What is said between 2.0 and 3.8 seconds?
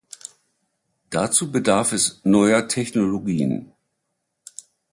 neuer Technologien.